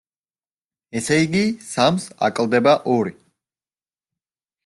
ესე 1.01 1.17
იგი, 1.25 1.43
სამს 1.67 2.07
აკლდება 2.29 2.75
ორი. 2.97 3.13